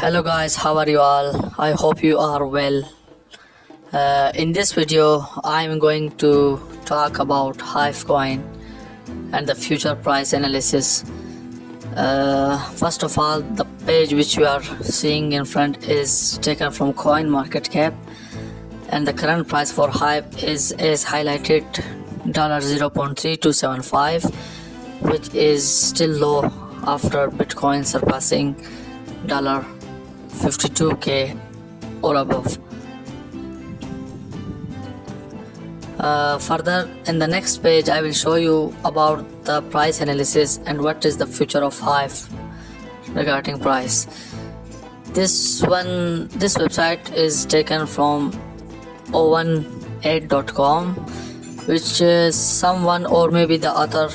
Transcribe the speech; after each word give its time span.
hello 0.00 0.22
guys. 0.22 0.56
How 0.56 0.78
are 0.78 0.88
you 0.88 0.98
all? 0.98 1.52
I 1.58 1.72
hope 1.72 2.02
you 2.02 2.16
are 2.18 2.46
well. 2.46 2.82
Uh, 3.92 4.32
in 4.34 4.52
this 4.52 4.72
video 4.72 5.26
i'm 5.44 5.78
going 5.78 6.12
to 6.22 6.58
talk 6.86 7.18
about 7.18 7.60
hive 7.60 8.06
coin 8.06 8.42
and 9.34 9.46
the 9.46 9.54
future 9.54 9.94
price 9.94 10.32
analysis. 10.32 11.04
Uh, 11.96 12.56
first 12.76 13.02
of 13.02 13.18
all 13.18 13.42
the 13.42 13.66
page 13.86 14.14
which 14.14 14.38
you 14.38 14.46
are 14.46 14.62
seeing 14.80 15.32
in 15.32 15.44
front 15.44 15.86
is 15.86 16.38
taken 16.38 16.70
from 16.70 16.94
coin 16.94 17.28
market 17.28 17.68
cap 17.70 17.92
and 18.88 19.06
the 19.06 19.12
current 19.12 19.48
price 19.48 19.70
for 19.70 19.90
hive 19.90 20.24
is 20.42 20.72
is 20.92 21.04
highlighted 21.04 21.82
dollar 22.32 22.60
0.3275 22.60 24.32
which 25.12 25.28
is 25.34 25.68
still 25.68 26.16
low 26.24 26.44
after 26.96 27.28
bitcoin 27.42 27.84
surpassing 27.84 28.56
dollar 29.26 29.62
52k 30.42 31.38
or 32.02 32.16
above. 32.16 32.58
Uh, 35.98 36.38
further 36.38 36.88
in 37.06 37.18
the 37.18 37.26
next 37.26 37.58
page 37.58 37.90
i 37.90 38.00
will 38.00 38.12
show 38.12 38.36
you 38.36 38.74
about 38.86 39.22
the 39.44 39.60
price 39.72 40.00
analysis 40.00 40.58
and 40.64 40.80
what 40.80 41.04
is 41.04 41.18
the 41.18 41.26
future 41.26 41.62
of 41.62 41.78
hive 41.78 42.26
regarding 43.14 43.58
price. 43.58 44.06
This 45.12 45.60
one 45.62 46.28
this 46.28 46.56
website 46.56 47.12
is 47.12 47.44
taken 47.44 47.86
from 47.86 48.32
018.com 49.08 50.94
which 51.66 52.00
is 52.00 52.34
someone 52.34 53.04
or 53.04 53.30
maybe 53.30 53.56
the 53.56 53.70
author 53.70 54.08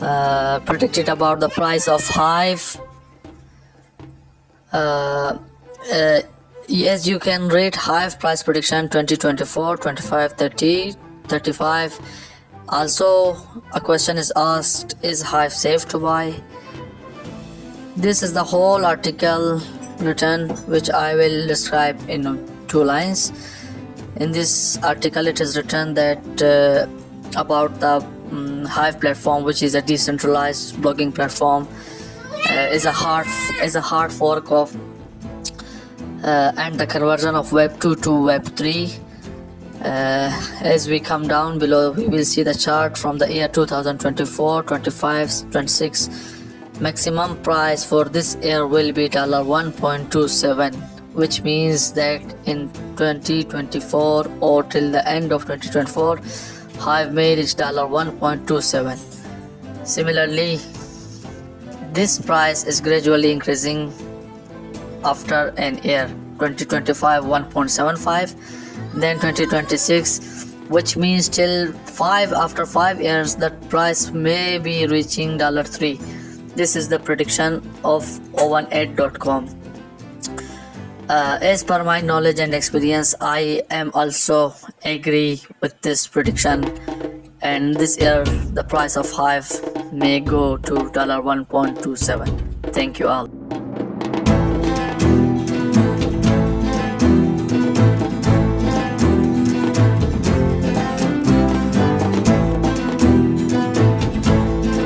uh, 0.00 0.60
predicted 0.60 1.08
about 1.08 1.40
the 1.40 1.48
price 1.48 1.88
of 1.88 2.06
hive 2.06 2.78
yes 6.68 7.06
you 7.06 7.18
can 7.18 7.48
rate 7.48 7.74
hive 7.74 8.18
price 8.18 8.42
prediction 8.42 8.88
2024 8.88 9.76
25 9.76 10.32
30 10.32 10.94
35 11.28 12.00
also 12.68 13.36
a 13.74 13.80
question 13.80 14.16
is 14.16 14.32
asked 14.34 14.94
is 15.02 15.20
hive 15.20 15.52
safe 15.52 15.86
to 15.88 15.98
buy? 15.98 16.34
This 17.96 18.22
is 18.22 18.32
the 18.32 18.44
whole 18.44 18.86
article 18.86 19.60
written 19.98 20.48
which 20.74 20.88
i 20.90 21.14
will 21.14 21.46
describe 21.46 22.00
in 22.08 22.22
two 22.68 22.82
lines. 22.82 23.30
In 24.16 24.32
this 24.32 24.78
article 24.82 25.26
it 25.26 25.40
is 25.40 25.56
written 25.56 25.94
that 25.94 26.42
uh, 26.42 26.86
about 27.38 27.78
the 27.80 27.96
um, 28.30 28.64
hive 28.64 29.00
platform 29.00 29.44
which 29.44 29.62
is 29.62 29.74
a 29.74 29.82
decentralized 29.82 30.76
blogging 30.76 31.14
platform. 31.14 31.68
uh, 31.68 32.01
is 32.50 32.84
a 32.84 32.92
hard 32.92 33.26
is 33.62 33.76
a 33.76 33.80
hard 33.80 34.12
fork 34.12 34.50
of 34.50 34.74
uh, 36.24 36.52
and 36.56 36.78
the 36.78 36.86
conversion 36.86 37.34
of 37.34 37.52
web 37.52 37.80
2 37.80 37.96
to 37.96 38.24
web 38.24 38.44
3 38.56 38.92
uh, 39.84 40.30
as 40.60 40.88
we 40.88 40.98
come 41.00 41.26
down 41.28 41.58
below 41.58 41.92
we 41.92 42.06
will 42.08 42.24
see 42.24 42.42
the 42.42 42.54
chart 42.54 42.98
from 42.98 43.18
the 43.18 43.32
year 43.32 43.48
2024 43.48 44.62
25 44.64 45.50
26 45.50 46.10
maximum 46.80 47.40
price 47.42 47.84
for 47.84 48.04
this 48.04 48.36
year 48.42 48.66
will 48.66 48.92
be 48.92 49.08
dollar 49.08 49.44
1.27 49.44 50.74
which 51.14 51.42
means 51.42 51.92
that 51.92 52.22
in 52.46 52.70
2024 52.96 54.26
or 54.40 54.62
till 54.64 54.90
the 54.90 55.06
end 55.08 55.32
of 55.32 55.42
2024 55.42 56.20
hive 56.78 57.12
may 57.12 57.36
reach 57.36 57.54
dollar 57.54 57.84
1.27 57.84 58.98
similarly 59.86 60.58
this 61.92 62.18
price 62.18 62.64
is 62.64 62.80
gradually 62.80 63.30
increasing 63.30 63.92
after 65.04 65.52
an 65.58 65.76
year 65.84 66.06
2025 66.38 67.24
1.75 67.24 68.34
then 68.94 69.16
2026 69.16 70.46
which 70.68 70.96
means 70.96 71.28
till 71.28 71.72
5 71.72 72.32
after 72.32 72.64
5 72.64 73.02
years 73.02 73.36
that 73.36 73.68
price 73.68 74.10
may 74.10 74.58
be 74.58 74.86
reaching 74.86 75.36
dollar 75.36 75.64
3 75.64 75.98
this 76.56 76.76
is 76.76 76.88
the 76.88 76.98
prediction 76.98 77.60
of 77.84 78.08
018.com 78.32 79.48
uh, 81.10 81.38
as 81.42 81.62
per 81.62 81.84
my 81.84 82.00
knowledge 82.00 82.38
and 82.38 82.54
experience 82.54 83.14
i 83.20 83.62
am 83.70 83.90
also 83.92 84.54
agree 84.96 85.42
with 85.60 85.78
this 85.82 86.06
prediction 86.06 86.64
and 87.42 87.74
this 87.74 87.98
year 87.98 88.24
the 88.54 88.64
price 88.64 88.96
of 88.96 89.10
hive 89.10 89.50
may 89.92 90.20
go 90.20 90.56
to 90.56 90.88
dollar 90.90 91.20
1.27 91.20 92.72
thank 92.72 92.98
you 92.98 93.08
all 93.08 93.28